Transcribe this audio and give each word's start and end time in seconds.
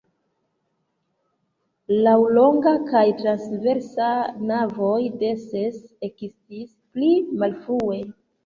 Laŭlonga 2.07 2.73
kaj 2.87 3.03
transversa 3.21 4.09
navoj 4.55 4.97
de 5.21 5.31
Sens 5.45 5.81
ekestis 6.11 6.77
pli 6.97 7.17
malfrue. 7.45 8.05